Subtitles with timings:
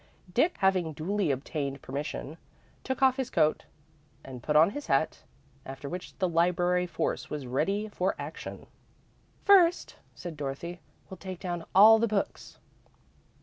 [0.33, 2.39] Dick, having duly obtained permission,
[2.83, 3.65] took off his coat
[4.23, 5.21] and put on his hat,
[5.63, 8.65] after which the library force was ready for action.
[9.43, 12.57] "First," said Dorothy, "we'll take down all the books."